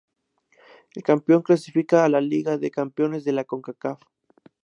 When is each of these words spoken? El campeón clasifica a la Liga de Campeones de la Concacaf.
El 0.95 1.03
campeón 1.03 1.43
clasifica 1.43 2.03
a 2.03 2.09
la 2.09 2.21
Liga 2.21 2.57
de 2.57 2.71
Campeones 2.71 3.23
de 3.23 3.33
la 3.33 3.43
Concacaf. 3.43 3.99